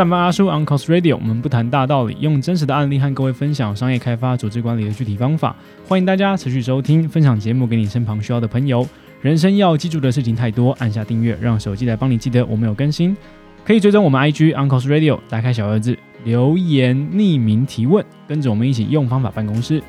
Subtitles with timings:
[0.00, 5.54] 上班阿叔 Uncle's Radio，我们不谈大道理，用真实的案例和各位分享商业开发、组织管理的具体方法。
[5.86, 8.88] 欢迎大家持续收听，分享节目给你身旁需要的朋友。
[9.20, 13.14] 人生要记住的事情太多，按下订阅，让手机来帮你记得我们有更新。
[13.62, 15.94] 可以追踪我们 IG Uncle's Radio，打开小盒子
[16.24, 19.82] 留言匿名提问，跟着我们一起用方法办公室。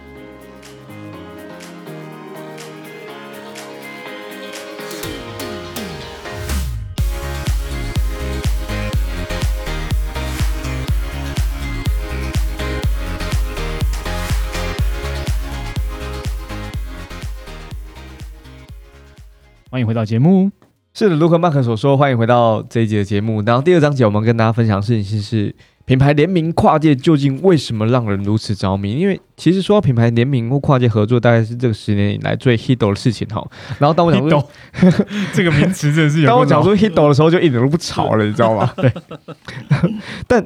[19.72, 20.52] 欢迎回到节目。
[20.94, 23.41] 是的，如和麦克所说，欢迎回到这一集的节目。
[23.46, 25.55] 然后第二章节，我们跟大家分享的事情是
[25.86, 28.96] 品牌联名跨界究竟为什么让人如此着迷？
[28.96, 33.41] 因为其实说到品牌联名或跨界合作，大概是这个十年以来最 hit 的事情哈。
[33.80, 34.46] 然后当我讲说
[35.34, 38.70] 这个名词真的是，当我讲说 hit 的时候，就一点都不吵了，你知道吗？
[38.76, 38.91] 对。
[40.28, 40.46] 但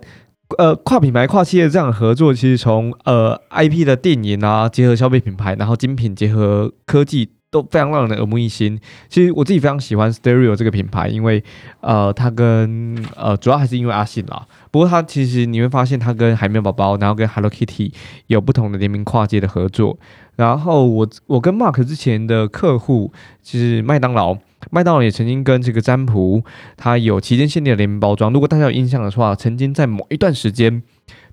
[0.59, 7.31] 呃，跨品牌、跨企业这样的合作，其实从呃 IP 的电影啊，结合消费品牌，然后精品结合科技。
[7.55, 8.77] 都非常让人耳目一新。
[9.07, 11.41] 其实我自己非常喜欢 Stereo 这个品牌，因为
[11.79, 14.45] 呃，它跟呃，主要还是因为阿信啦。
[14.71, 17.93] 不过它其实你会发现，它跟海绵宝宝，然后跟 Hello Kitty
[18.27, 19.97] 有不同的联名跨界的合作。
[20.35, 24.37] 然后我我跟 Mark 之前的客户，其实麦当劳，
[24.69, 26.43] 麦当劳也曾经跟这个占卜，
[26.75, 28.33] 它有期间限定的联名包装。
[28.33, 30.83] 如果大家有印象的话，曾经在某一段时间。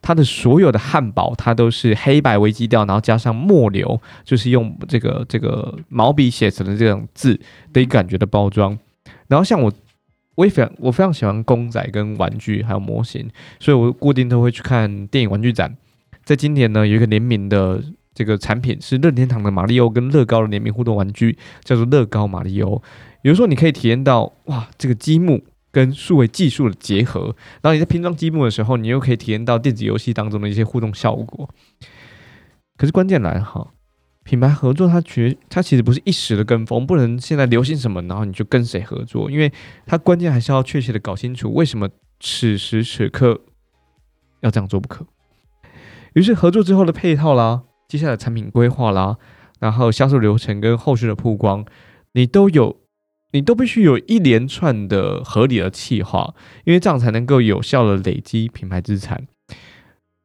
[0.01, 7.41] 它的所有的汉堡，它都是黑白为基调，然后加上墨流，就是用这个这个毛笔写成的这种字
[7.73, 8.78] 的感觉的包装。
[9.28, 9.73] 然后像我，
[10.34, 15.77] 我也非常我非常喜欢公仔跟玩具还有模型，所以我固定都会去看电影玩具展。
[16.25, 22.83] 在今年呢，有一个联名的这个产品是任天堂的马里奥跟乐高的联名互动玩具，叫做乐高马里奥。
[23.22, 25.41] 有时候你可以体验到哇，这个积木。
[25.72, 31.49] 跟数位技术的结合，然后你在拼装积木的时候，你又可以体验到电子游戏当中的一些互动效果。
[32.77, 33.72] 可是关键来哈，
[34.22, 39.50] 品牌合作它绝它其实不是一时的跟风，不能现在流行什么，然后你就跟谁合作，因为
[39.87, 41.89] 它关键还是要确切的搞清楚为什么
[42.21, 43.41] 此时此刻
[44.41, 45.06] 要这样做不可。
[46.12, 49.16] 于是合作之后的配套啦，接下来产品规划啦，
[49.59, 51.65] 然后销售流程跟后续的曝光，
[52.12, 52.81] 你都有。
[53.32, 56.34] 你都必须有一连串的合理的企划，
[56.65, 59.26] 因为这样才能够有效的累积品牌资产。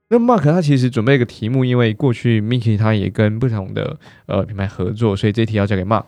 [0.10, 6.06] 那 Mark 他其实准备一个题目，因为过去 Mickey 他也跟不同的呃品牌合作，所以这题要交给 Mark。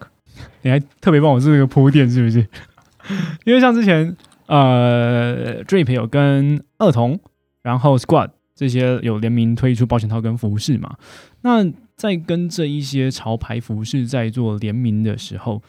[0.61, 2.47] 你还特别帮我做这个铺垫是不是？
[3.43, 4.15] 因为像之前
[4.45, 7.19] 呃 Drip 有跟二童，
[7.61, 10.97] 然后 Squad 这些有联名推出保险套跟服饰嘛，
[11.41, 11.65] 那
[11.95, 15.61] 在跟这一些潮牌服饰在做联名的时候。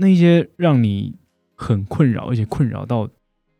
[0.00, 1.14] 那些让你
[1.54, 3.08] 很困扰，而且困扰到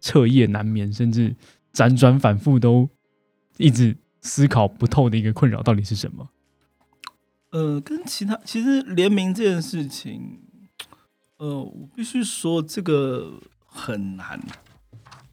[0.01, 1.37] 彻夜难眠，甚至
[1.75, 2.89] 辗转反复都
[3.59, 6.31] 一直思考不透的一个困扰，到底是什么？
[7.50, 10.41] 呃，跟其他其实联名这件事情，
[11.37, 14.41] 呃，我必须说这个很难。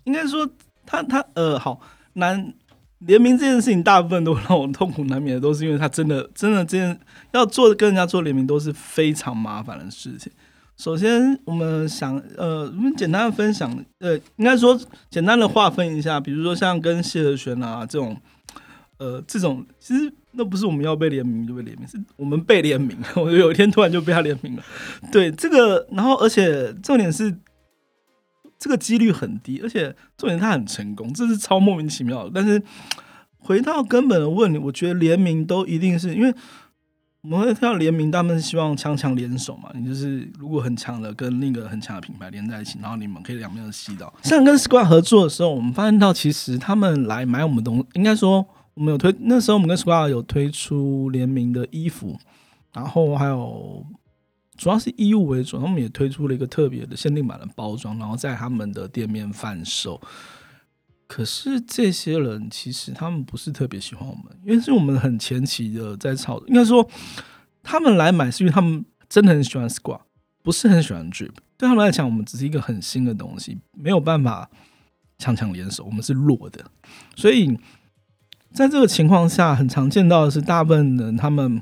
[0.03, 0.49] 应该说，
[0.85, 1.79] 他他呃，好
[2.13, 2.53] 难
[2.99, 6.99] 联名这件事情，大部分都让我痛苦难免的，都是因为他真的真的这件
[7.31, 10.31] 要做跟人家做联名都是非常麻烦的事情。
[10.77, 14.79] 首先，我们想，呃，我们简单的分享，呃，应该说
[15.09, 18.15] 简单的划分一下，比如说像跟谢和弦啊这种，
[18.99, 24.63] 呃，这种其实那不是我们要被联名就被联名，是我们被联名， 我有一天突然就被他联名了。
[25.11, 27.35] 对，这个，然后而且重点是
[28.59, 32.31] 这个几率很低，而且重点他很成功，这是超莫名其妙的。
[32.35, 32.61] 但是
[33.39, 36.31] 回到根本的问题，我觉得联名都一定是因为。
[37.23, 39.69] 我们会看到联名，他们是希望强强联手嘛？
[39.73, 44.13] 你就是如果很强的跟另一个很强的品牌连在一起，然后你们可以两边都吸到。
[44.23, 52.17] 像跟 Squad 合作的时候，我们发现到其实他们来买我们东，应该说我们有推那时候我们跟 Squad 有推出联名的衣服，
[52.71, 53.85] 然后还有
[54.55, 59.99] 主要是衣物为主，他们也推出了一个特别的限定版的包装，然后在他们的店面贩售。
[61.07, 66.37] 可是这些人其实他们不是特别喜欢我们，因为是我们很前期的在炒。
[66.47, 66.85] 应该说，
[67.63, 70.01] 他们来买是因为他们真的很喜欢 Squad，
[70.43, 71.31] 不是很喜欢 Drip。
[71.55, 74.49] 对他们来讲，我们只是一个很新的东西，没有办法
[75.17, 76.65] 强强联手，我们是弱的。
[77.15, 77.57] 所以
[78.51, 81.61] 在这个情况下，很常见到的是，大部分人他们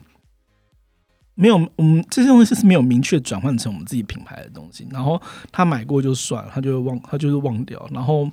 [1.36, 4.88] 没有，我们这些东西是没有明确转换成我们自己品牌的东西。
[4.90, 5.22] 然后
[5.52, 8.28] 他买过就算了，他就忘，他就是忘掉，然后。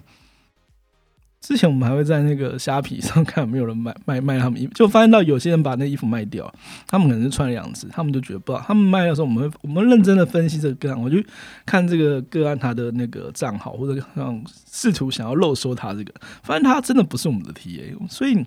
[1.42, 6.50] 之前我们还会在那个虾皮上看有没有人卖 卖卖他们衣服，就发现到有些人把那衣服卖掉，
[6.86, 8.64] 他们可能是穿了两次，他们就觉得不好。
[8.64, 11.20] 他们卖的时候，我们会我们认真的分析这个个案，我就
[11.66, 14.40] 看这个个案他的那个账号，或者让
[14.70, 18.46] 试图想要漏收他这个，发现他真的不是我们的 TA，所以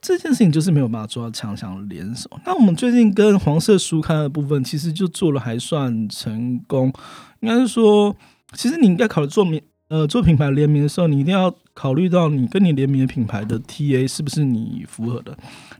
[0.00, 2.30] 这件事情就是没有办法做到强强联手。
[2.46, 6.92] 那我们最近跟黄色书刊的部分，其实就做了还算成功，
[7.40, 8.14] 应该是说，
[8.54, 9.60] 其实你应该考虑做名。
[9.90, 15.36] 呃，做品牌联名的时候，你一定要考虑到你跟你联名的品牌的 TA 是不是你符合的。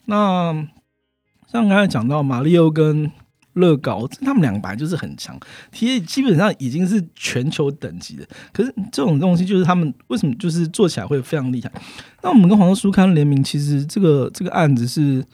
[0.06, 0.52] 那
[1.46, 3.08] 像刚才讲到马里奥跟
[3.52, 5.38] 乐高，他们两个本来就是很强
[5.72, 8.26] ，TA 基本上已经是全球等级的。
[8.52, 11.70] 可是这种东西就是他们为什么就是做起来会非常厉害？
[12.24, 15.24] 那我们跟黄色书刊联名，其实这个这个案子是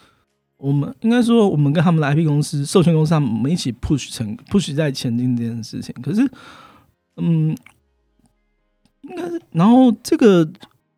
[0.59, 5.95] 我们应该说，我们跟他们的 IP 公司、授权公司，他们我们一起 push 成 push 在前进这件事情。
[6.03, 6.31] 可是，
[7.17, 7.57] 嗯。
[9.09, 9.23] 应该，
[9.53, 10.49] 然后这个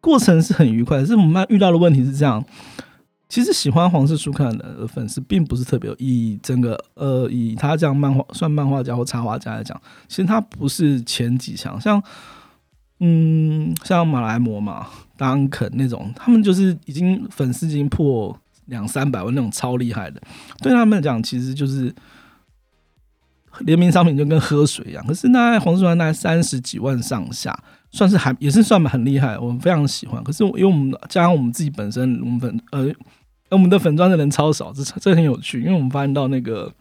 [0.01, 1.05] 过程是很愉快。
[1.05, 2.45] 是我们遇到的问题是这样：
[3.29, 11.81] 其实喜欢黄色书刊的粉丝并不是特别以整个呃以他这样漫画算漫画家或插画家来讲，其实他不是前几强。
[11.81, 12.03] 像
[13.01, 20.21] 嗯像马来模嘛、当肯那种，他们就是已经粉丝已经破两三百万那种超厉害的，
[20.63, 21.95] 对他们来讲其实就是
[23.61, 25.07] 联名商品就跟喝水一样。
[25.07, 27.57] 可是那黄色书刊大概三十几万上下。
[27.91, 30.23] 算是还也是算很厉害，我们非常喜欢。
[30.23, 32.93] 可是因为我们加上我们自己本身，我们粉呃，
[33.51, 35.61] 我们的粉砖的人超少，这这很有趣。
[35.61, 36.73] 因为我们发现到那个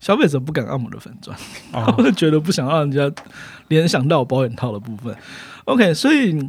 [0.00, 1.36] 消费者不敢按我们的粉钻，
[1.72, 3.22] 他会觉得不想让人家
[3.68, 5.16] 联想到保险套的部分。
[5.64, 6.48] OK，所以。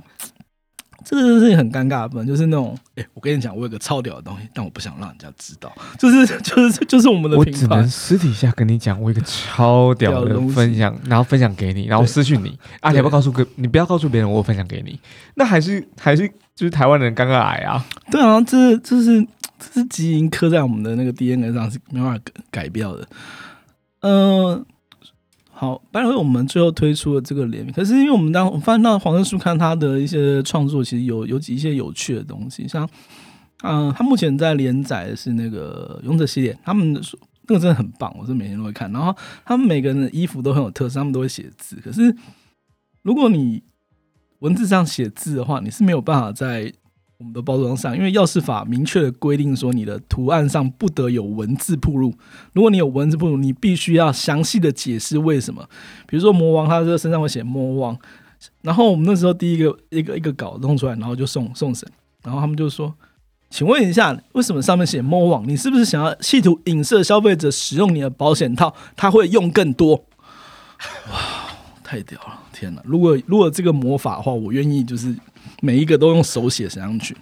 [1.06, 7.38] 这个事情很尴尬的部分，就是那种，哎，我跟你讲，我有个超屌的东西，但我不想让人家知道， 就是就是就是我们的。
[7.38, 15.00] 我只能私底下跟你讲，我有个超屌的分享，然后分享给你，然后私讯你，啊，你不要告诉个，你不要告诉别人我分享给你，
[15.36, 17.86] 那还是还是就是台湾人尴尬癌啊。
[18.12, 19.25] 对啊，这这是
[19.57, 23.07] 这是基因刻在我们的那个 DNA 上是没办法改掉的，
[24.01, 24.66] 嗯。
[25.60, 32.90] 好，白会我们最后推出了这个联名，可是因为我们当我翻到黄色书看他的一些创作，其实有有几一些有趣的东西，像，
[33.64, 37.02] 嗯，他目前在连载的是那个勇者系列，他们那
[37.54, 39.14] 个真的很棒，我是每天都会看，然后
[39.44, 42.16] 他们每个人的衣服都很有特色，他们都会写字，可是
[43.02, 43.62] 如果你
[44.40, 46.72] 文字上写字的话，你是没有办法在。
[47.19, 52.13] 我们的包装上，因为药师法明确的规定说，你的图案上不得有文字铺路。
[52.54, 55.68] 如果你有文字铺路，你必须要详细的解释为什么。
[56.07, 57.98] 比如说魔王，他这个身上会写魔王，
[58.62, 61.86] 然后我们那时候第一个一个一个稿弄出来，然后就送送审，
[62.24, 62.95] 然后他们就说
[63.51, 65.45] ：“请问一下，为什么上面写魔王？
[65.45, 70.06] 你是不是想要企图影射消费者使用你的保险套，他会用更多？”
[71.12, 71.19] 哇，
[71.83, 72.39] 太屌了！
[72.54, 72.81] 天哪！
[72.86, 75.13] 如果如果这个魔法的话，我愿意就是。
[75.62, 77.15] 每一个都用手写上去，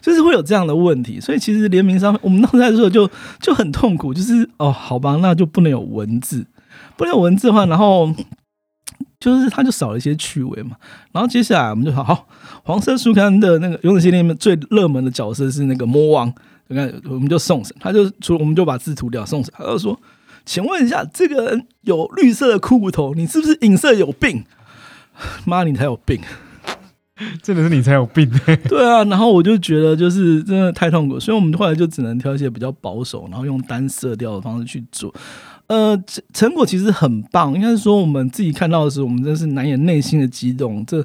[0.00, 3.08] 就是会有这样的问题，所以其实联名商我们当时候就
[3.40, 6.46] 就很痛苦，就是哦，好吧，那就不能有文字，
[6.96, 8.12] 不能有文字的话，然后
[9.20, 10.76] 就是它就少了一些趣味嘛。
[11.12, 12.26] 然后接下来我们就好，
[12.64, 16.32] 黄色书刊的那个勇者系列里面最热门的角色是那个魔王，
[16.68, 19.98] 你看我们就送神，他就除我们就把字涂掉送神，他就说，
[20.44, 24.44] 请问一下，这个人有绿色的骷髅头，你是不是影射有病？
[25.46, 26.20] 妈，你才有病！
[27.42, 28.30] 真的是你才有病
[28.68, 35.14] 对啊，然后我就觉得就是真的太痛苦，所以我们后来就只能挑一些比较保守，然后用单色调的方式去做。
[35.68, 40.84] 呃，成成果其实很棒，应该是说我们自己看到的时候，我们真是难掩内心的激动。
[40.86, 41.04] 这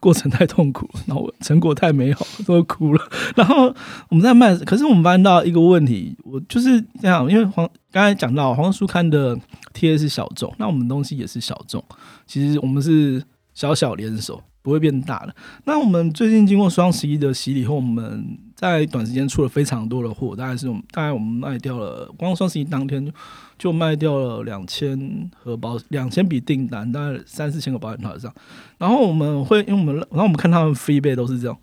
[0.00, 3.02] 过程太痛苦， 然后成果太美好，都哭了。
[3.36, 3.72] 然后
[4.08, 9.38] 我们在卖，可是我们发现到一个问题，我就是这样，因为黄刚才讲到黄书刊的
[9.72, 11.84] 贴是小众，那我们东西也是小众，
[12.26, 13.22] 其实我们是
[13.54, 14.42] 小小联手。
[14.64, 15.36] 不会变大的。
[15.64, 23.12] 那我们最近经过双十一的洗礼后，我们在短时间出了非常多的货，大概是我们大概我们卖掉了，光双十一当天就
[23.58, 28.32] 就卖掉了两千盒保两千笔订单，大概三四千个保险套上。
[28.78, 31.58] 然后我们会，因为我们然后我们看他们 free 背都是这样，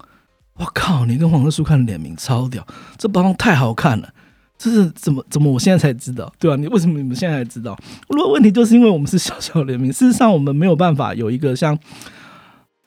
[0.58, 2.64] 我靠，你跟黄色书看联名超屌，
[3.00, 4.14] 这包装太好看了，
[4.60, 6.56] 这是怎么怎么我现在才知道，对吧？
[6.56, 7.76] 你为什么你们现在才知道？
[8.10, 11.76] 如果问题就是因为我们是小小联名，事实上我们没有办法有一个像。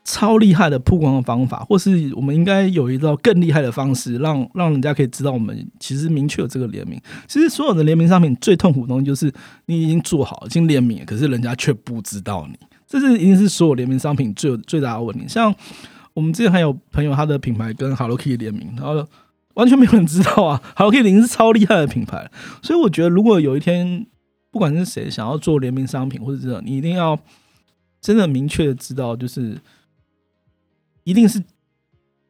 [0.04, 7.00] 超厉害的曝光的方法，或是我们应该有一道更厉害的方式，让让人家可以知道我们其实明确有这个联名。
[7.26, 9.32] 其实所有的联名商品最痛苦的东西就是
[9.64, 12.58] 你已经做好，已经联名，可是人家却不知道你。
[12.87, 15.26] 这是一定是所有联名商品最最大的问题。
[15.26, 15.52] 像
[16.12, 19.08] 我们之前还有朋友，他的品牌跟 Hello Kitty 联名，然后
[19.54, 20.61] 完全没有人知道啊。
[20.76, 22.30] Hello Kitty 是超厉害的品牌，
[22.62, 24.04] 所以我觉得如果有一天
[24.50, 27.18] 不管是谁想要做联名商品或者这样，你一定要
[28.02, 29.56] 真的明确的知道，就是。
[31.04, 31.42] 一定是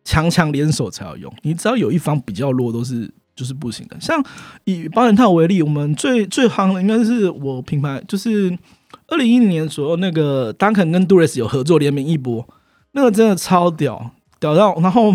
[0.04, 3.99] 强强联手才要用，你只要有一方比较弱，都是就是不行的。
[4.00, 4.23] 像
[4.64, 8.57] 以保险套为例，我们最最夯的应该是我品牌，就是
[9.09, 12.47] 二零一零年左右那个 Duncan 跟 Durex 有合作联名一波，
[12.93, 15.14] 那个真的超屌，屌到然后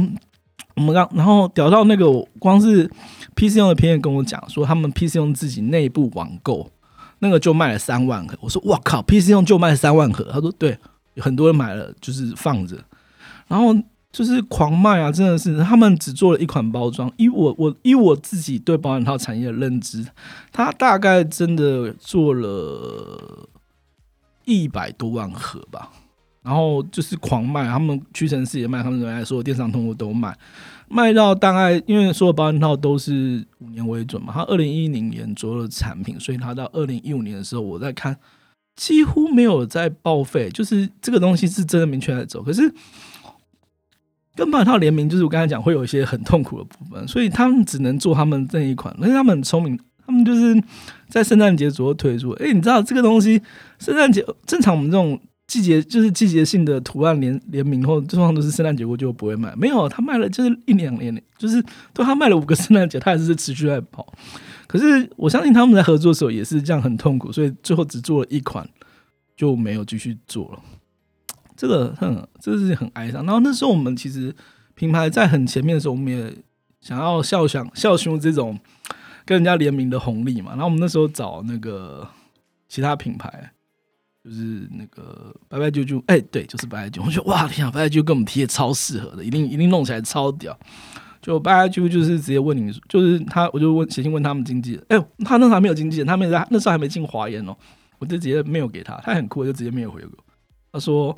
[0.75, 2.89] 我们刚然后屌到那个光是
[3.35, 6.71] PC 用的片也跟我讲说，他们 PC 用自己内部网购。
[7.21, 10.79] 那个就卖了三万盒，我说哇靠，PC 用就卖三万盒，他说对，
[11.17, 12.77] 很多人买了，就是放着，
[13.49, 13.75] 然后
[14.13, 20.05] 就是狂卖啊，真的是他们只做了一款包装，以我我以我自己对保险套产业的认知，
[20.53, 23.49] 他大概真的做了
[24.45, 25.91] 一百多万盒吧，
[26.41, 30.33] 然后就是狂卖，他们屈臣氏也卖，他们原来所有电商通路都卖。
[30.91, 38.17] 卖到大概，因为所有保险套都是五年为准嘛，它二零一零年左右的产品，所以它到二零一五年的时候，我在看，
[38.75, 42.41] 几乎没有在报废，就是这个东西是真的明确在走。
[42.41, 42.73] 可是
[44.39, 50.60] 跟保险套联名，就是我刚才讲会有一些很痛苦的部分，所以他们只能做他们这一款，而且他们很聪明，他们就是
[51.10, 52.31] 在圣诞节左右推出。
[52.31, 53.41] 哎，你知道这个东西，
[53.77, 55.19] 圣诞节正常我们这种。
[55.50, 59.51] 季节就是季节性的图案联联名，或通常都是圣诞节过就不会卖。
[59.58, 61.60] 没有，他卖了就是一两年，就是
[61.91, 64.13] 都他卖了五个圣诞节，他还是持续在跑。
[64.67, 68.63] 可是我相信他们在合作的时候也是这样很痛苦，所以最后只做了一款
[69.36, 70.60] 就没有继续做了。
[71.59, 73.25] 这个很，这是很哀伤。
[73.25, 74.33] 然后那时候我们其实
[74.75, 76.33] 品牌在很前面的时候，我们也
[76.79, 78.57] 想要效想效胸这种
[79.25, 80.51] 跟人家联名的红利嘛。
[80.51, 82.07] 然后我们那时候找那个
[82.69, 83.51] 其他品牌。
[84.21, 87.01] 就是那个白白啾啾，哎，对，就是白白啾。
[87.03, 90.55] 我觉得哇，天啊，白白啾跟我们贴超适合的，一定一定弄起来超屌。
[91.21, 97.55] 就白白啾啾就是直接问你，就是他，我就问写信问他们经纪人，哎，他那时候还没有经纪人，他没在那时候还没进华研哦，
[97.97, 100.11] 我就直接没有给他，他很酷，就直接没有回我。
[100.73, 101.17] 他说，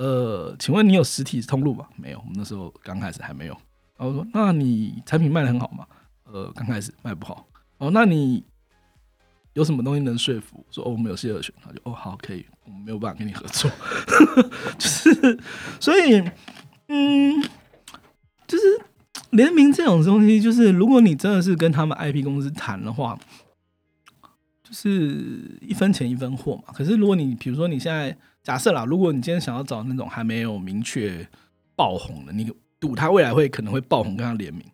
[0.00, 1.86] 呃，请问你有实体通路吗？
[1.96, 3.56] 没有，我们那时候刚开始还没有。
[3.98, 5.86] 然后说，那你产品卖的很好吗？
[6.24, 7.46] 呃，刚开始卖不好。
[7.76, 8.42] 哦，那你？
[9.54, 10.64] 有什么东西能说服？
[10.70, 13.68] 说哦，我们有谢尔选，他就哦好，可以，我们没有办法跟你合作，
[14.78, 15.38] 就是
[15.80, 16.22] 所以，
[16.86, 17.42] 嗯，
[18.46, 18.64] 就是
[19.30, 23.18] 联名这种东西，就是如果你真的是跟他们 IP 公司谈的话，
[24.62, 26.72] 就是一分钱一分货嘛。
[26.72, 31.28] 可是如果你比如说你现在假设啦，如果你今天想要找那种还没有明确
[31.76, 34.64] 爆红的，你赌他未来会可能会爆红，跟他联名，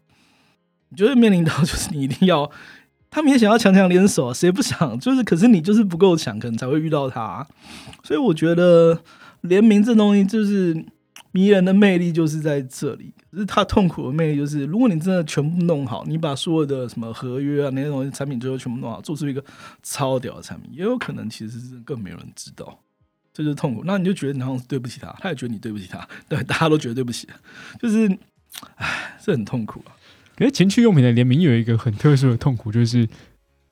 [0.89, 2.51] 你就会面临到就是你一定要。
[3.09, 4.99] 他们也想要强强联手，谁不想？
[4.99, 7.47] 就是，可是你就是不够强，可能才会遇到他。
[8.03, 9.01] 所以我觉得
[9.43, 10.85] 联名这东西就是
[11.31, 13.15] 迷人的魅力，就是在这里。
[13.31, 19.43] 可是它痛苦的魅力就是，如果你真的全部弄好，你把所有的什么合约啊那些东西、产品最后全部弄好，做出一个
[19.83, 22.81] 超屌的产品，也有可能其实是更没有人知道，
[23.37, 23.83] 这就是痛苦。
[23.85, 27.29] 那你就觉得你好像对不起他，他也觉得你对不起他，对，大家都觉得对不起，
[27.79, 28.09] 就是，
[28.77, 29.93] 唉，这很痛苦啊。
[30.35, 33.07] 可是情趣用品的联名有一个很特殊的痛苦，就是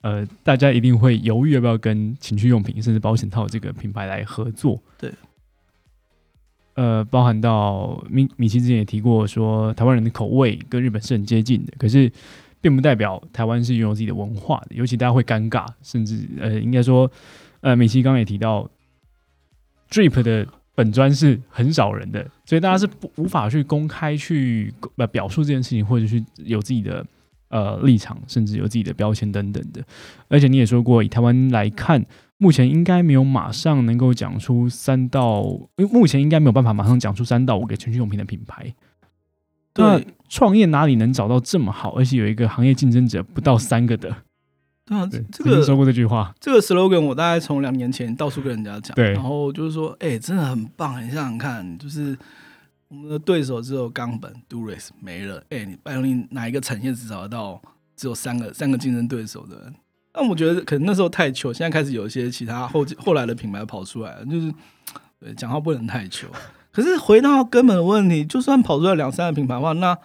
[0.02, 4.78] 呃，大家一定会犹豫要不要跟情趣用品甚至保险套这个品牌来合作。
[4.98, 5.10] 对，
[6.74, 12.12] 呃，包含到米米奇之前也提过，说台湾人的口味跟日本是很接近的，可是
[12.60, 17.10] 并不代表台湾是拥有自己的文化的，尤其大家会尴尬，甚至呃，应该说，
[17.60, 18.68] 呃，米奇刚刚也提到
[19.90, 20.46] ，Drip 的。
[20.76, 27.06] 本专是很少人的，所以大家是不无法去公开去呃表述这件事情，或者去有自己的
[27.48, 29.80] 呃立场，甚至有自己的标签等等的。
[30.26, 32.04] 而且你也说过，以台湾来看，
[32.38, 35.44] 目前应该没有马上能够讲出三到，
[35.76, 38.74] 因为目前应该没有办法马上讲出三到五个情趣用品的品牌。
[39.76, 44.12] 那创业哪里能找到这么好，而且有一个行业竞争者不到三个的？
[44.86, 52.16] 对啊，这个说过这句话，这个 slogan 我大概从两年前到处跟人家讲，对，然后就是说，哎，真的很棒，你想想看，就是
[52.88, 57.60] 我们的对手只有冈本 Durex 没了，哎，你拜托你哪一个产业只找得到
[57.96, 59.72] 只有三个三个竞争对手的？
[60.12, 64.52] 那我觉得可能那时候太糗，现在开始有一些其他后后来的品牌跑出来了，就是
[65.18, 66.28] 对讲话不能太糗。
[66.70, 69.96] 可是回到根本的问题，就算跑出来两三个品牌的话，那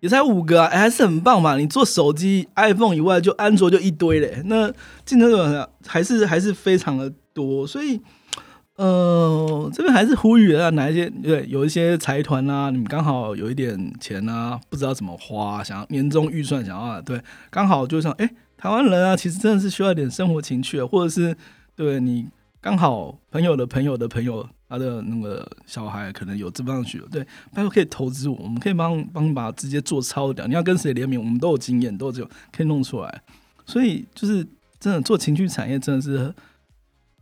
[0.00, 1.56] 也才五个啊，还是很棒嘛！
[1.56, 4.42] 你做手机 iPhone 以外，就安卓就一堆嘞。
[4.46, 4.72] 那
[5.04, 8.00] 竞争者还是还是非常的多，所以
[8.76, 21.36] 呃，这边还是呼吁啊，哪一些对有一些财团啊，你们刚好有一点钱啊，不知道怎么花，想要年终预算想要对，刚好就像哎，台湾人啊，其实真的是需要一点生活情趣，或者是
[21.74, 22.28] 对你
[22.60, 24.48] 刚好朋友的朋友的朋友。
[24.70, 30.46] 他的那个小孩可能有这方需求，对，拜托可以投资我，我们可以帮帮把直接做超掉。
[30.46, 33.22] 你要跟谁联名，我们都有经验，都有这种可以弄出来。
[33.64, 34.46] 所以就是
[34.78, 36.34] 真的做情趣产业真的是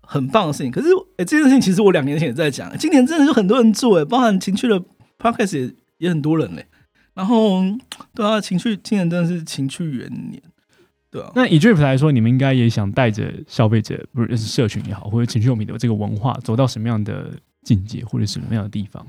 [0.01, 0.73] 很棒的事情。
[0.73, 0.89] 可是
[1.19, 6.67] 哎，这件事情其实我两年前也在讲，今年真的就很多人做，哎，包含情趣的 p o c a s t 也也很多人嘞。
[7.15, 7.63] 然后，
[8.13, 10.43] 对啊，情趣今年真的是情趣元年，
[11.11, 11.31] 对啊。
[11.35, 17.33] 那以 Drip 来说，你们应该也想带着消费者，不是社群也好，或者情趣用品的这个文化，走到什么样的
[17.63, 19.07] 境界，或者什么样的地方？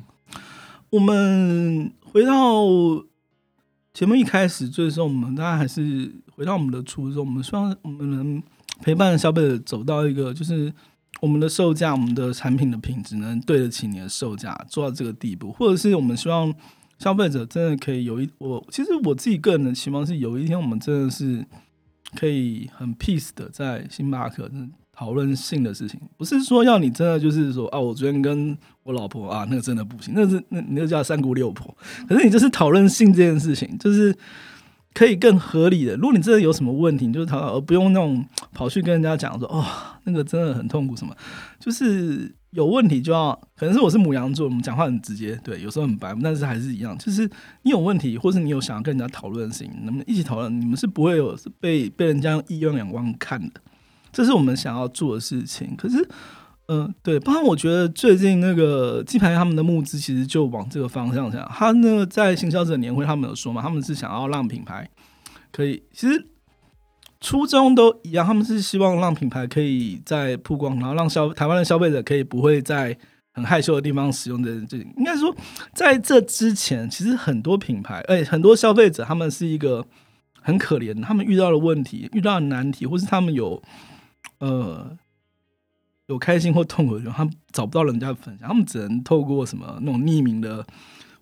[0.90, 2.66] 我们回到
[3.94, 8.42] 节目一开始，就是说，我们当然还是回到我们的初衷，我们希望我们能
[8.82, 10.74] 陪伴消费者走到一个，就是
[11.22, 16.54] 我们的售价、我们的产品的品质能对得起你的售价，做到这个地步，或者是我们希望。
[17.00, 21.46] 消费者真的可以有一我，其实我自己个人的期望是，有一天我们真的是
[22.16, 24.50] 可以很 peace 的在星巴克
[24.94, 31.76] 讨论性的事情，不是说要你真的就是说啊，我昨天跟我老婆啊，那个真的不行，那是那那个叫三姑六婆，
[32.08, 34.16] 可是你就是讨论性这件事情，就是
[34.94, 35.96] 可以更合理的。
[35.96, 39.66] 如果你真的有什么问题，你就是讨论，而不用那种跑去跟人家讲说哦，
[40.06, 41.16] 那个真的很痛苦什么，
[41.60, 42.34] 就是。
[42.52, 47.30] 有问题就要，可能是我是母羊座，我们讲话很直接，对，有时候很白，但是还是一样，就是
[47.64, 50.62] 你有问题，或是你有想要跟人家讨论的事情，能不能一起讨论？
[50.62, 53.62] 你们是不会有被被人家用异样眼光看的，
[54.12, 55.76] 这是我们想要做的事情。
[55.76, 56.08] 可是，
[56.68, 64.90] 嗯，对，包括我觉得最近那个鸡排他们的募资其实就往这个方向想，他那个在行销者年会他们有说嘛，他们是想要让品牌
[65.52, 66.26] 可以，其实。
[67.20, 72.96] 初衷都一样，他们是希望让品牌可以在曝光，然后让消台湾的消费者可以不会在
[73.32, 75.36] 很害羞的地方使用的这，应该说
[75.74, 79.84] 在这之前，其实很多品牌，哎，很多消费者他们是一个
[80.42, 83.62] 很可怜，他们遇到的问题、遇到的难题，或是他们有
[84.40, 84.96] 呃
[86.06, 90.64] 有开心或痛苦的时候，他们找不到人家分享，他们只能透过什么那种匿名的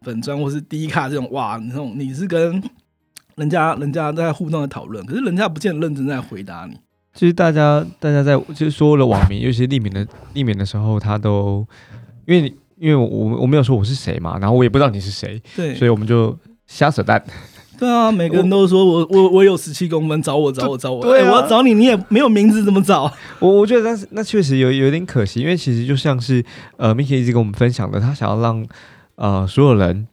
[0.01, 2.61] 粉砖或是低卡这种，哇，那种你是跟。
[3.35, 6.77] 人家人家在互动在讨论，可是人家不见得认真在回答你。
[7.13, 11.65] 其实大家大家在就是说了网名，尤其是匿名的匿名的时候，他都
[12.25, 13.07] 因为因为我
[13.41, 17.23] 我没有说我是谁嘛，然后我也不知道你是谁，对，所以我们就瞎扯淡。
[17.79, 23.11] 对啊，每个人都说我我我有十七公分，找我找我找我，对，我要找你，你也没有名字怎么找？
[23.39, 26.43] 我我觉得那那确实有有点可惜，因为其实就像是
[26.77, 28.65] 呃，Miki 一直跟我们分享的，他想要让
[29.15, 30.07] 呃所有人。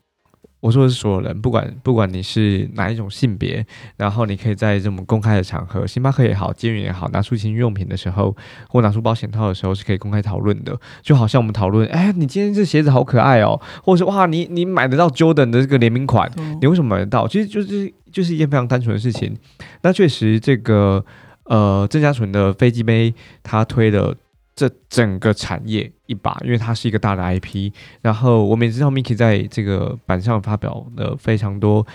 [0.63, 8.37] 我说的是所有人，不管不管你是哪一种性别，然后你可以在这种公开的场合，星巴克也好，监狱也好，拿出情趣用品的时候，
[8.69, 10.79] 或拿出保险套的时候，是可以公开讨论的。
[11.03, 17.27] 就好像我们讨论，哎，你今天这鞋子好可爱哦，或者是哇，你你买得到 Jordan 的这个联名款，你为什么买得到？
[17.27, 19.37] 其实就是就是一件非常单纯的事情。
[19.83, 21.05] 那确实，这个
[21.47, 24.17] 呃，郑家纯的飞机杯，他推的。
[24.55, 31.87] 这整个产业一把，因为它是一个大的 IP，然后我们也知道 Miki 在这个板上发表了非常多，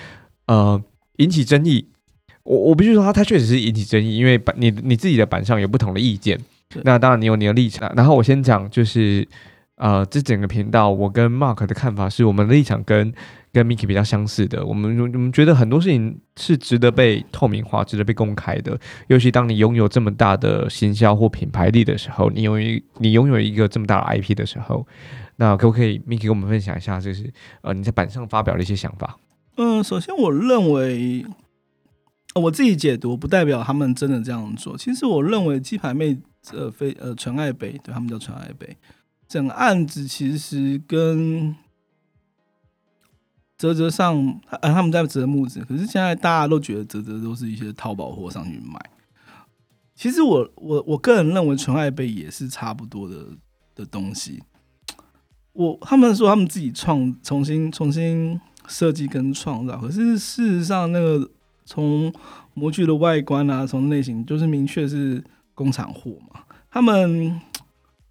[0.47, 0.81] 呃，
[1.17, 1.87] 引起争议。
[2.43, 6.39] 我我必须说，他他确实是引起争议，因为板你你自己的板上有不同的意见，
[6.83, 7.91] 那当然你有你的立场。
[7.95, 9.27] 然后我先讲，就是
[9.75, 13.13] 呃，这整个频道，我跟 Mark 的看法是，我们的立场跟。
[13.57, 18.79] 跟 Miki 比较相似的，我们我们觉得很多事情是值得被透明化、值得被公开的。
[19.07, 24.85] 尤其当你拥有这么大的行销或品牌力的时候，你拥有你拥有一个这么大的 IP 的时候，
[25.37, 29.17] 那可不可以 Miki 跟我们分享一下，就是呃你在板上发表的一些想法？
[29.55, 31.25] 嗯，首先我认为
[32.35, 34.77] 我自己解读不代表他们真的这样做。
[34.77, 36.15] 其实我认为鸡排妹
[36.53, 38.77] 呃非呃纯爱杯，对他们叫纯爱杯，
[39.27, 41.55] 整个案子其实跟。
[43.57, 48.79] 泽泽上，呃，他们在折木子，可是现在大家都觉得泽泽都是一些淘宝货上去卖。
[49.95, 53.15] 其实我我我个人认为纯爱杯也是差不多的
[53.73, 54.43] 的东西。
[55.53, 61.27] 我他们说他们自己创重新重新设计跟创造，可是事实上那个
[61.65, 62.13] 从
[62.53, 65.23] 模具的外观啊，从类型就是明确是
[65.55, 66.41] 工厂货嘛。
[66.69, 67.41] 他们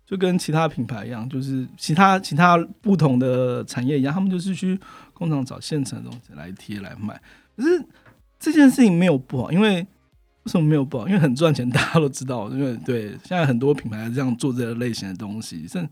[0.05, 4.77] 就跟其他品牌一样，就是其他其他不同的产业一样，他们就是去。
[5.19, 7.19] 工厂找现成的东西来贴来卖，
[7.57, 7.83] 可是
[8.39, 9.87] 这件事情没有不好，因为为
[10.45, 11.09] 什么没有不好？
[11.09, 12.51] 因为很赚钱，大家都知道。
[12.51, 15.89] 因为对现在很多品牌这样做这个类型的东西，甚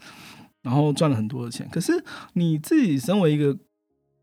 [0.60, 1.66] 然后赚了很多的钱。
[1.72, 3.56] 可是你自己身为一个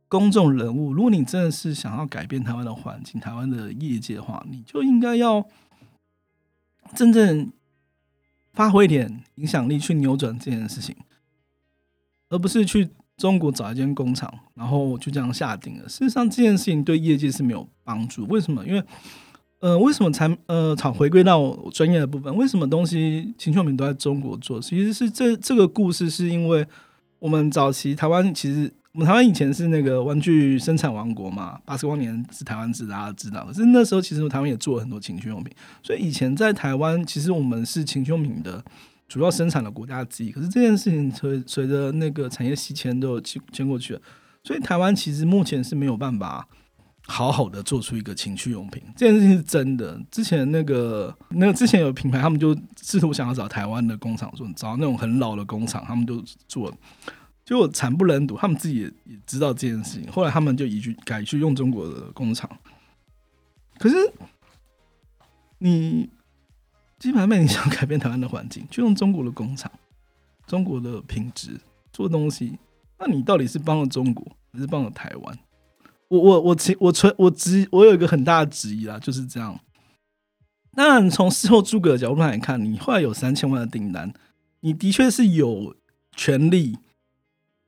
[0.08, 5.44] 公众人物，如果你真的是想要改变台湾的环境、台湾的业界的话，你就应该要
[6.96, 7.52] 真正
[8.54, 10.96] 发挥一点影响力去扭转这件事情，
[12.30, 12.90] 而不是去。
[13.22, 15.88] 中国找一间工厂，然后就这样下定了。
[15.88, 18.26] 事实上，这件事情对业界是没有帮助。
[18.26, 18.66] 为什么？
[18.66, 18.84] 因为，
[19.60, 22.36] 呃，为什么才呃，厂回归到专业的部分？
[22.36, 24.60] 为什么东西情趣品都在中国做？
[24.60, 26.66] 其实是这这个故事，是因为
[27.20, 33.46] 我们早期台湾，其实我们台湾以前是那个玩具生产王国嘛，八十光年是台湾制，大家知道。
[33.46, 35.54] 可是那时候，其实台湾也做了很多情趣用品，
[35.84, 38.64] 所以以前在台湾，其实我们是情趣用品的。
[39.12, 44.02] 主要生产的国家之一，可是这件事情随随着那个产业西迁都迁迁过去了，
[44.41, 46.47] 所以台湾其实目前是没有办法
[47.06, 50.02] 好好的做出一个情趣用品，这件事情是真的。
[50.10, 56.74] 之前那个那个之前有品牌，他们就试图想要找台湾的工厂做，找那种很老的工厂，他们就做，
[57.43, 58.38] 结果惨不忍睹。
[58.38, 62.50] 他们自己也也知道这件事情，后来他们就移去改去用中国的工厂。
[63.78, 63.95] 可是
[65.58, 66.10] 你
[67.02, 69.72] 基本上你想改变台湾的环境，就用中国的工厂、
[70.46, 71.60] 中国的品质
[71.92, 72.60] 做东西，
[73.00, 75.40] 那你到底是帮了中国还是帮了台湾？
[76.10, 79.60] 我我我其我存我质我有一个很大的质疑啦，就是这样。
[80.74, 84.14] 那从事后诸葛的角度来看，你后来有三千万的订单，
[84.60, 85.76] 你的确是有
[86.16, 86.78] 权利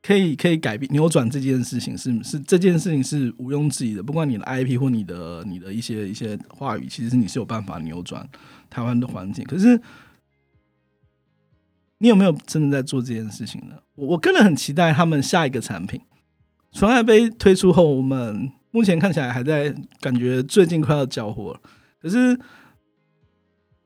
[0.04, 4.02] 可以可以改变扭转这件事情，是是这件事情是毋庸置疑的。
[4.02, 8.28] 不管你的 IP 或你的你的一些一些话语，其实你是有办法扭转
[8.68, 9.42] 台湾的环境。
[9.46, 9.80] 可是
[11.98, 13.76] 你有没有真的在做这件事情呢？
[13.94, 15.98] 我我个人很期待他们下一个产品。
[16.72, 21.60] 纯爱杯推出后，我们目前看起来还在感觉最近快要交货了。
[21.98, 22.38] 可是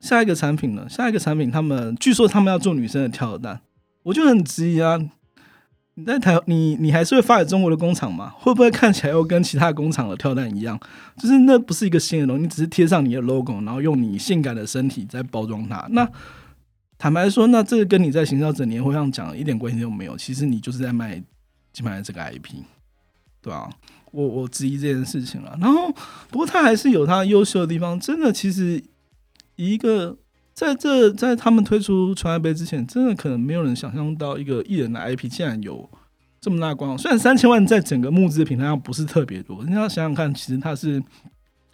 [0.01, 0.85] 下一个产品呢？
[0.89, 3.61] 下一个产品，他们据说他们要做女生的跳蛋，
[4.03, 4.99] 我就很质疑啊！
[5.99, 8.33] 你在台，你你还是会发给中国的工厂吗？
[8.37, 10.79] 会不会看起来又跟其他工厂的跳蛋一样？
[11.17, 15.85] 就是那不是一个新的东西，你只是贴上你的 logo，然后用你性感的身体在包装它。
[15.89, 16.09] 那
[16.97, 20.15] 坦白说，那这个跟你在行销整年会上讲一点关系都没有。
[20.15, 21.21] 其实你就是在卖
[21.73, 22.63] 基本上这个 IP。
[23.41, 23.69] 对啊，
[24.11, 25.57] 我我质疑这件事情了。
[25.59, 25.93] 然后，
[26.29, 27.99] 不过他还是有他优秀的地方。
[27.99, 28.81] 真的，其实
[29.57, 30.17] 一个
[30.59, 35.89] 在这在他们推出传爱杯之前，真的可能没有人想象到一个艺人的 IP 竟然有
[36.41, 36.97] 这么大光。
[36.97, 41.01] 虽然三千万在整个募资的平台上不是特别多，你要想想看，其实它是，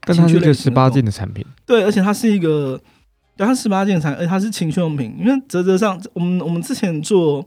[0.01, 1.43] 但它是一个十八禁的产品。
[1.65, 2.79] 对，而且它是一个，
[3.35, 5.17] 对它十八禁产，而且它是情趣用品。
[5.19, 7.43] 因为泽泽上，我们我们之前做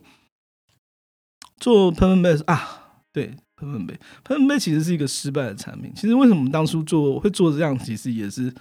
[1.61, 3.37] 做喷喷杯啊，对。
[3.61, 5.92] 喷喷杯，喷喷杯其实是一个失败的产品。
[5.92, 8.55] 其实为什么当初做会做这样，其实也是，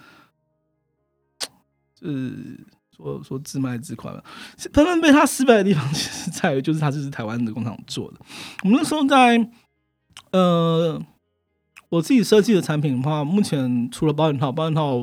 [1.99, 2.59] 就是
[2.95, 4.23] 说说自卖自夸吧。
[4.73, 8.17] 喷喷杯它失败的地方， 其实在于就是它这是台湾的工厂做的。
[8.63, 9.49] 我们那时候在
[10.31, 11.01] 呃，
[11.89, 14.97] 我自己设计的产品的话，目前除了保险套，保险套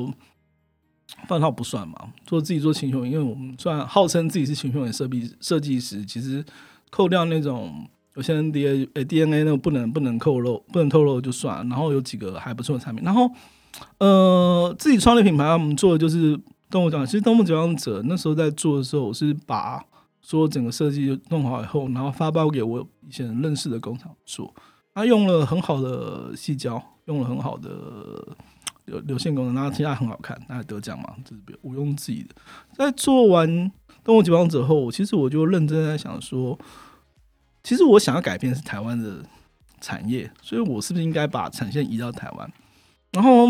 [1.27, 1.95] 保险套不算嘛。
[2.25, 6.43] 做自己做情趣，因为我们算号称自己是情趣的设计设计师，其实
[6.89, 7.87] 扣掉那种。
[8.15, 13.29] 有些人 D A 呃 D N A 那个不能不能透露不能透露就算了，然后有几个还不错的产品，然后
[13.97, 19.83] 呃自己创立品牌，我们做的就是动物讲，其实动物讲者那时候在做的时候，我是把
[20.21, 24.53] 说整个设计弄好以后，然后发包给我以前认识的工厂做，
[24.93, 27.69] 他用了很好的细胶，用了很好的
[28.85, 32.35] 流流线功能，然后其他很好看，那得奖嘛，这是毋庸置疑的。
[32.73, 33.71] 在做完
[34.03, 36.57] 动物解放者后，其实我就认真在想说。
[37.67, 39.25] 其实我想要改变是台湾的
[39.81, 42.53] 产业，所以我是不是应该把产线移到台湾？
[43.11, 43.47] 然后，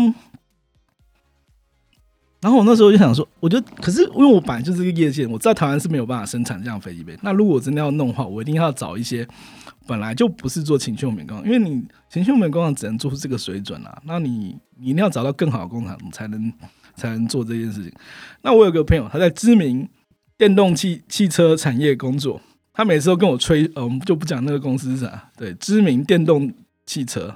[2.46, 7.18] 然后我那时候就想说，我就可是因为我本来就是个业界，我知道台湾是没有办法生产这样飞机杯。
[7.20, 9.26] 那如果我真的要弄的话，我一定要找一些
[9.84, 14.00] 本来就不是做情趣用品工厂，因为你情趣用品工厂只能做出这个水准啊。
[14.04, 16.52] 那你你一定要找到更好的工厂，才能
[16.94, 17.92] 才能做这件事情。
[18.42, 19.88] 那我有个朋友，他在知名
[20.38, 22.40] 电动汽汽车产业工作。
[22.72, 26.52] 他每次都跟我吹，呃，我们就不讲那个公司是啥，对，知名电动
[26.84, 27.34] 汽车，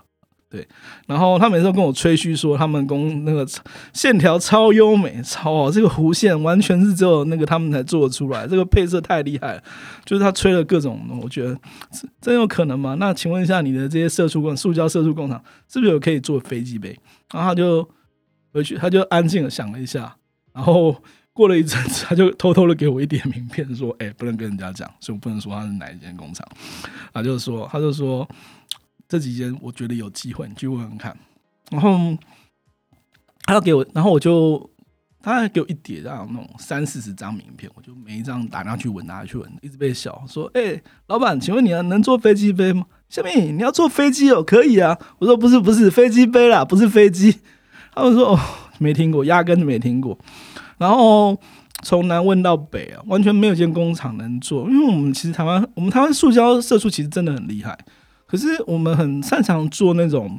[0.51, 0.67] 对，
[1.07, 3.47] 然后他每次都跟我吹嘘说，他们工那个
[3.93, 9.63] 线条超优美，超好，这个弧线完全是只有那个他们才做得出来，这个配色太厉害了，
[10.05, 11.57] 就是他吹了各种，我觉得
[12.21, 12.97] 真有可能吗？
[12.99, 16.99] 那请问一下，你的这些射出工塑胶射出工厂是不是有可以做飞机杯？
[17.33, 17.89] 然后他就
[18.53, 20.17] 回去，他就安静的想了一下，
[20.53, 20.97] 然后。
[21.33, 26.47] 过了一阵子，他就偷偷的给我一点名片，说：“哎，不能跟人家讲，所以我不能说他是哪一间工厂。”
[27.15, 28.29] 他就说：“他就说
[29.11, 31.15] 这几间我觉得有机会，你去问问看。”
[31.71, 32.17] 然后
[33.43, 34.71] 他要给我，然后我就
[35.21, 42.87] 他还给我一叠这样那种三四十张名片，我就每一张打电话去问，拿去问，一直被笑说：“哎，老板，请问你能坐飞机杯吗？
[43.09, 47.41] 下面你要坐飞机哦，可以啊。”我说：“不是，不是飞机杯啦，不是飞机。”
[47.93, 48.41] 他们说：“哦，
[48.79, 50.17] 没听过，压根就没听过。”
[50.79, 51.39] 然后
[51.83, 57.79] 从南问到北啊，完全没有一间工厂能做，因为我们其实台湾，我们台湾塑胶射出其实真的很厉害，
[58.31, 60.39] 可是我们很擅长做那种，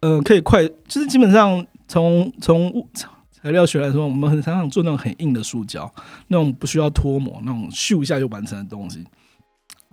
[0.00, 2.86] 呃，可以快，就是基本上从从
[3.32, 5.90] 材料学来说，我们很擅长做那种很硬的塑胶，
[6.28, 9.02] 那种不需要脱模，那种咻一下就完成的东西。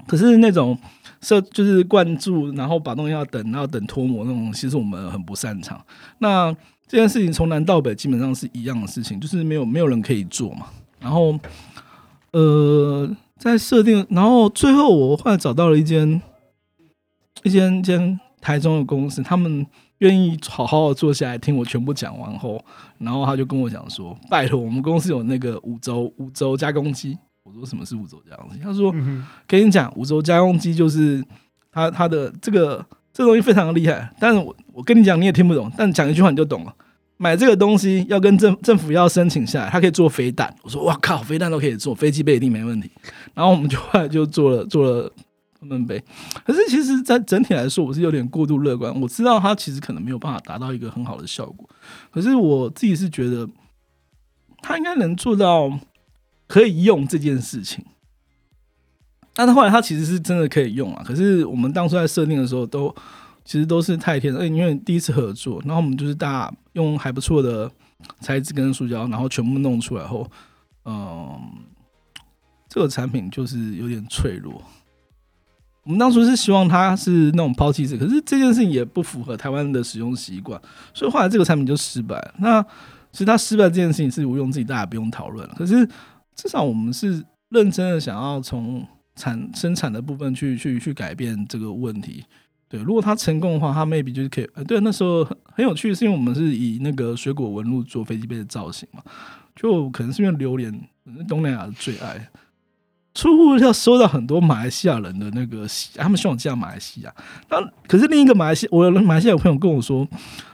[0.05, 0.77] 可是那种
[1.21, 5.81] 设就是灌注，然后把东西要等，然后等脱模那种，其实我们很不擅长。
[6.17, 6.53] 那
[6.87, 10.67] 这件事情从南到北基本上是一样的事情，就是没有没有人可以做嘛。
[10.99, 11.39] 然后，
[12.31, 16.21] 呃，在设定，然后最后我后来找到了一间，
[17.43, 19.65] 一间一间台中的公司，他们
[19.99, 22.63] 愿意好好的坐下来听我全部讲完后，
[22.97, 31.23] 然后他就跟我讲说：“拜托，我们公司有那个五轴五轴加工机。”我说：“什么是五轴加工机？”他说：“嗯跟你讲，五轴加工机就是
[31.71, 36.73] 它它的这个这個东西非常的厉害，但是我我跟你讲你也听不懂，但讲一句话你就懂了。
[37.17, 40.53] 买这个东西要跟政政府要申请下来，它可以做飞弹。
[40.61, 42.89] 我说哇靠，飞弹都可以做，飞机杯一定没问题。
[43.33, 45.09] 然后我们就后来就做了做了
[45.63, 46.03] 他们杯，
[46.45, 48.93] 可是其实，在整体来说，我是有点过度乐观。
[49.01, 51.69] 我知道它其实可能没有办法达到一个很好的效果，
[52.11, 53.47] 可是我自己是觉得
[54.61, 55.79] 它应该能做到
[56.47, 57.83] 可以用这件事情。
[59.33, 62.93] 但是后来它其实是真的可以用啊，可是我们当初在设定的时候都。
[63.45, 67.69] 其实都是太天，而因为第一次合作，然后我们就是大家用还不错的
[68.21, 70.25] 材质跟塑胶，然后全部弄出来后，
[70.85, 71.37] 嗯，
[72.69, 74.63] 这个产品就是有点脆弱。
[75.83, 80.59] 我们当初是希望它是那种抛弃式，可是这件事情也不符合台湾的使用习惯，
[80.93, 82.33] 所以后来这个产品就失败了。
[82.39, 82.61] 那
[83.11, 85.53] 其实它失败这件事情是毋庸置疑，大家不用讨论了。
[85.57, 85.85] 可是
[86.35, 92.23] 至少我们是认真的想要从产生产的部分去去去改变这个问题。
[92.69, 94.49] 对，如果它成功的话，它 maybe 就是可以。
[94.55, 99.03] 呃，对，那时候很很有趣，是因为我们是以那个水果纹路做飞机杯的造型嘛，
[99.55, 100.73] 就可能是因为榴莲
[101.27, 102.27] 东南亚的最爱，
[103.13, 107.13] 出乎要收到很多马来西亚人的那个，他们希望嫁马来西亚。
[107.49, 110.07] 那可是另一个马来西亚，我有马来西亚朋友跟我说，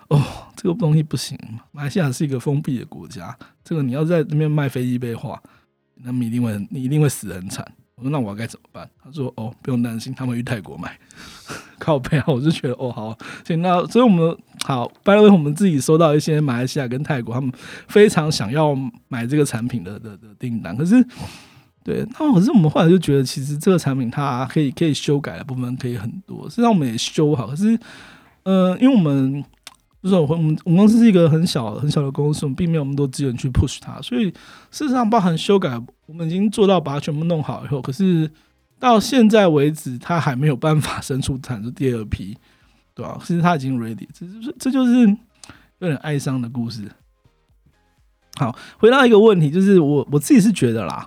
[0.10, 0.22] 哦，
[0.56, 1.38] 这个东西不行，
[1.72, 5.42] 马来西亚是一个封闭的国家，这个你要在那边卖飞机杯的话，
[5.96, 7.66] 那么一定会你一定会死得很惨。
[7.96, 8.90] 我说那我该怎么办？
[9.04, 10.98] 他说哦，不用担心，他们去泰国买。
[11.80, 17.50] 靠背啊，我就觉得哦好，行，那所以我们好，拜托，我们自己收到一些马来西亚跟泰国他们
[17.88, 18.76] 非常想要
[19.08, 20.96] 买这个产品的的的订单，可是
[21.84, 27.80] 对，那可是我们后来就觉得，其实这个产品它可以可以修改的部分可以很多，实际上我们也修好，可是
[28.44, 29.44] 呃，因为我们
[30.04, 34.26] 就是我们我们公司是一个很小很小的公司，我们并没有那么多资源去 push 它，所以
[34.72, 38.30] 事实上包含修改，我们已经做到把它全部弄好以后，可是。
[38.82, 42.38] 到现在为止，它还没有办法生出产出第二批，
[42.96, 43.20] 对吧？
[43.28, 45.06] 其实它已经 ready，这就是这就是
[45.80, 46.90] 有点哀伤的故事。
[48.38, 51.06] 好，回到一个问题，就是我我自己是觉得啦，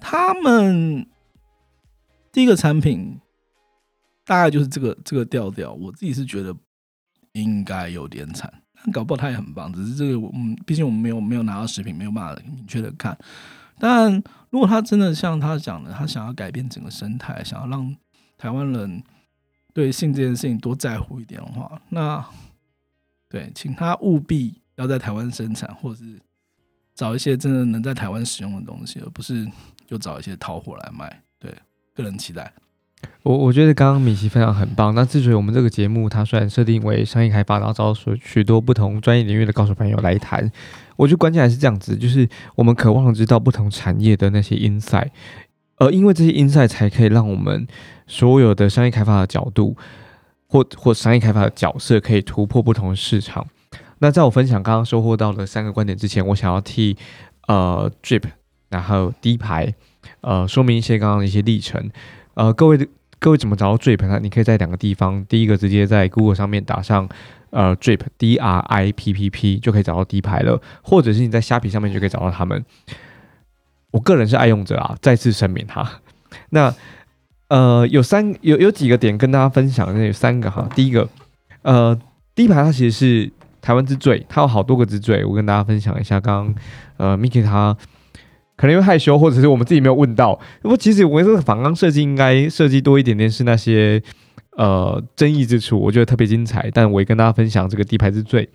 [0.00, 1.06] 他们
[2.32, 3.20] 第一个产品
[4.24, 6.54] 大概就是这个这个调调，我自己是觉得
[7.32, 8.52] 应该有点惨，
[8.92, 13.16] 搞不好他也很棒，只是这个嗯，毕竟我们没有没有拿到食品，没有办法明确的看。
[13.78, 14.12] 但
[14.50, 17.96] 如果他真的像他讲的，他想要改变整个生态，想要让
[18.36, 19.02] 台湾人
[19.72, 22.24] 对性这件事情多在乎一点的话，那
[23.28, 26.20] 对，请他务必要在台湾生产，或者是
[26.94, 29.50] 找一些真的能在台湾使用的东西，而不是
[29.90, 31.20] 就找一些淘货来卖。
[31.40, 31.52] 对，
[31.92, 32.52] 个人期待。
[33.22, 34.94] 我我觉得刚刚米奇分享很棒。
[34.94, 40.48] 那之所以我们这个节目它虽然设定为商业开发，然后找许许多不同专业领域的高手朋友来谈，
[40.96, 45.08] 我觉得关键还是这样子，就是我们渴望知道不同产业的那些 insight，
[45.78, 47.66] 而因为这些 insight 才可以让我们
[48.06, 49.76] 所有的商业开发的角度
[50.46, 53.46] 或或商业开发的角色可以突破不同的市场。
[53.98, 56.96] 那在我分享刚刚收获到的三个观点之前，我想要替
[57.48, 58.24] 呃 Drip
[58.70, 59.74] 然后低牌
[60.22, 61.90] 呃说明一些刚刚的一些历程。
[62.34, 62.86] 呃，各位的
[63.18, 64.18] 各位怎么找到 Drip 呢？
[64.22, 67.06] 你可以在两个地方，第一个直接在 Google 上面打上
[67.50, 72.64] 呃 Drip D R I P P P 就可以找到低牌了，或者是你在虾皮上面就可以找到他们。
[73.90, 76.00] 我个人是爱用者啊，再次声明哈。
[76.50, 76.72] 那
[77.48, 80.66] 呃有三有有几个点跟大家分享，那有三个哈。
[80.74, 81.06] 第一个
[81.62, 82.00] 呃
[82.34, 83.30] 低牌它其实是
[83.60, 86.18] 台湾之最，它有好多个之最，我跟大家分享一下。
[86.20, 86.54] 刚刚
[86.96, 87.76] 呃 Miki 他。
[88.60, 90.38] 可能因为害羞，或者是我们自己没有问到。
[90.60, 94.02] 不过其实我这个仿纲设计应该设计多一点点，是那些
[94.58, 96.70] 呃争议之处，我觉得特别精彩。
[96.74, 98.46] 但我也跟大家分享这个地牌之最，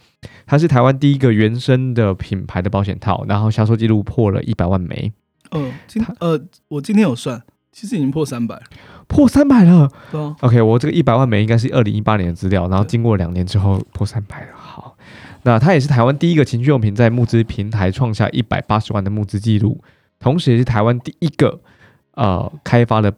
[0.46, 5.12] 它是台湾第一个原生的品牌的保险套，然后销售记录破了一百万枚。
[5.50, 7.42] 嗯，今呃我今天有算，
[7.72, 8.62] 其实已经破三百，
[9.08, 9.90] 破三百了。
[10.12, 10.36] 对啊。
[10.42, 14.48] OK，我这个一百万枚应该是二零一八年的资料，然后经过两年之后破三百了。
[14.56, 14.96] 好，
[15.42, 19.82] 那它也是台湾第一个情趣用品在募资平台创下一百八十万的募资记录。
[20.20, 21.60] 同时，也是台湾第一个
[22.14, 23.14] 呃开发的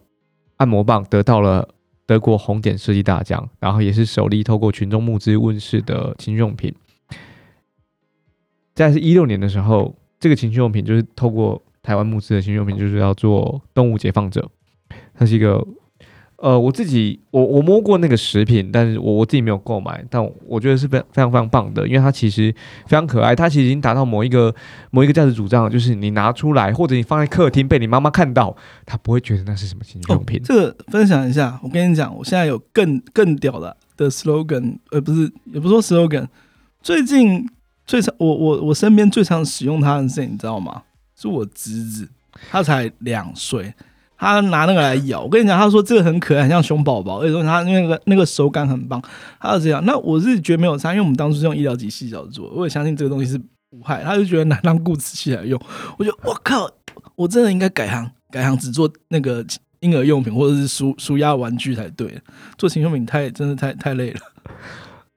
[0.58, 1.68] 按摩棒得到了
[2.06, 6.74] 德国红点设计大奖，然后也是首例透过群众募资问世的情趣用品。
[8.74, 14.50] 在是一六年的时候，这个情趣用品就是透过台湾募资的情趣用品，就是要做动物解放者，
[15.14, 15.66] 它是一个
[16.38, 22.54] 呃，我自己我我摸过那个食品，但是我我自己没有购买，但我觉得是非常非常非常棒的，因为它其实
[22.86, 24.54] 非常可爱，它其实已经达到某一个
[24.92, 30.40] 某一个价值主张，就是你拿出来或者你放在客厅被你妈妈看到，她不会觉得那是什么情趣用品。
[30.44, 36.28] 这个分享一下，我跟你讲，我现在有更更屌的的 slogan，呃，不是，也不说 slogan，
[36.84, 37.50] 最近
[37.88, 40.84] 最常我我我身边最常使用它的是，你知道吗？
[41.16, 42.08] 是我侄子，
[42.52, 43.74] 他才两岁。
[44.18, 49.00] 他拿那个来咬，我跟你讲，他说这个很可爱，很像熊宝宝，而且说他那个那个手感很棒。
[49.40, 54.04] 他是这样，那我是觉得没有差，因为我们当初是用医疗级细小做，我也相信这个东西是无害。
[54.04, 55.62] 他就觉得拿当固齿器来用，
[56.00, 56.68] 我觉得我靠，
[57.16, 59.46] 我真的应该改行，改行只做那个
[59.82, 62.20] 婴儿用品或者是舒舒压玩具才对。
[62.58, 64.20] 做情趣用品太真的太太累了。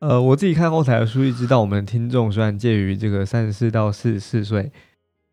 [0.00, 4.70] 呃，我自己看后台的数据，知道我们听众虽然介于这个三十四到四十四岁，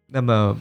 [0.07, 0.57] 那么。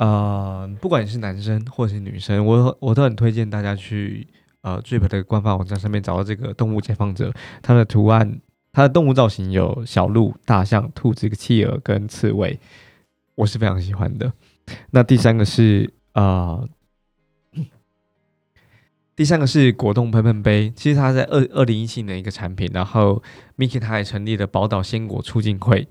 [0.00, 4.26] 呃，不管你是男生或是女生，我我都很推荐大家去
[4.62, 8.40] 呃 Drip 的官方网站上面找到这个动物解放者，它的图案，
[8.72, 12.58] 它的动物造型有小鹿、大象、兔子、企鹅跟刺猬，
[13.34, 14.32] 我是非常喜欢的。
[14.92, 16.66] 那第三个是呃，
[19.14, 23.22] 第三个是果冻喷喷杯，其实它在二二零一七年一个产品，然后
[23.58, 25.86] Miki 他也成立了宝岛鲜果促进会。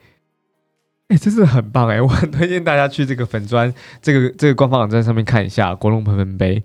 [1.10, 2.00] 哎，真是很棒哎！
[2.00, 6.64] 我很推荐大家去这个粉砖这个这个官方网站上面看一下国龙喷喷杯。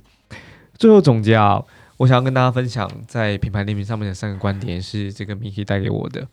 [0.76, 1.62] 最后总结啊，
[1.96, 6.28] 我想要跟大家分享在品牌联名上面的三个观点，是这个 Miki 带给我的。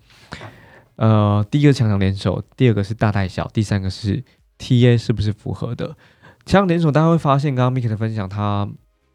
[0.97, 4.21] 呃，第一个强强联手，第二个是大带小，第三个是
[4.59, 5.95] TA 是不是符合的？
[6.45, 8.67] 强强联手，大家会发现刚刚 Miki 的分享，他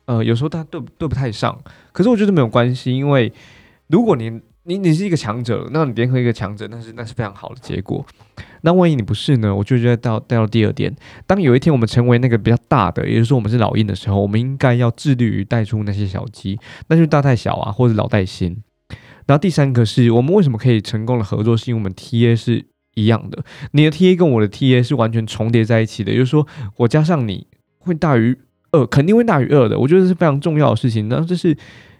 [0.07, 1.61] 呃有时候他对对不太上，
[1.93, 3.31] 可是我觉得没有关系，因为
[3.89, 8.05] 如果你你你是一个强者，那你联合一个强者，那是那是非常好的结果。
[8.63, 9.55] 那万一你不是呢？
[9.55, 10.93] 我就觉得到带到第二点，
[11.25, 18.57] 当有一天我们成为那个比较大的，也就是说我们是老鹰的时候，我们应该要致力于带出那些小鸡，那就大带小啊，或者老带新。
[19.27, 26.45] 然后第三个是我们为什么可以成功的合作，是因为我们 TA 是一样的，你的 TA 跟我的 TA 是完全重叠在一起的，也就是说
[26.77, 27.47] 我加上你
[27.79, 28.37] 会大于
[28.73, 29.79] 二，肯定会大于二的。
[29.79, 31.09] 我觉得是非常重要的事情。
[31.09, 31.57] 那这是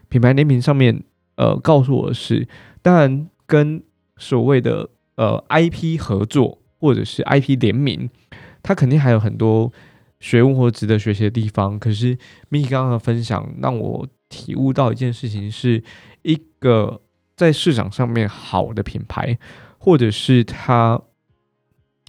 [0.09, 1.01] 品牌联名上面
[1.37, 2.49] 呃告诉我的是，
[2.83, 3.83] 当然跟
[4.17, 4.91] 所谓的。
[5.17, 8.11] 呃，IP 合作或者是 IP 联名，
[8.63, 9.73] 它肯定还有很多
[10.21, 11.79] 学问或值得学习的地方。
[11.79, 12.15] 可是
[12.51, 15.83] Miki 刚刚的分享让我体悟到一件事情，是
[16.21, 17.01] 一个
[17.35, 19.39] 在市场上面好的品牌，
[19.79, 21.01] 或者是它，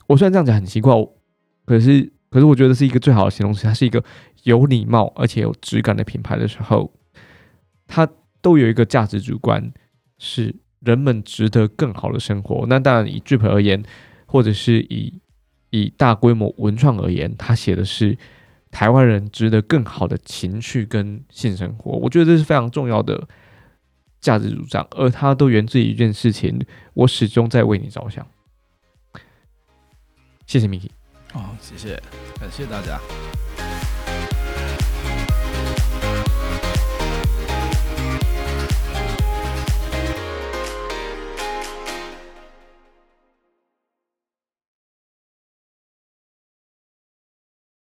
[0.07, 0.93] 我虽然这样讲很奇怪，
[1.65, 4.03] 可是可是我觉得是一个最好的形容词，它是一个
[4.43, 6.91] 有礼貌而且有质感的品牌的时候，
[7.87, 8.05] 它
[8.41, 9.71] 都有一个价值主观
[10.17, 10.55] 是。
[10.81, 12.63] 人们值得更好的生活。
[12.69, 13.83] 那当然，以 Drip 而言，
[14.27, 15.19] 或者是以
[15.71, 18.15] 以大规模文创而言，他写的是
[18.69, 21.93] 台湾人值得更好的情趣跟性生活。
[21.93, 23.27] 我觉得这是非常重要的
[24.21, 28.25] 价值主张，而它都源自于一件事情：我始终在为你着想。
[30.45, 30.91] 谢谢 Miki。
[31.33, 32.01] 哦，谢谢，
[32.39, 32.99] 感谢大家。